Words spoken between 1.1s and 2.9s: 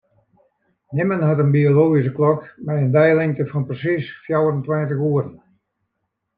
hat in biologyske klok mei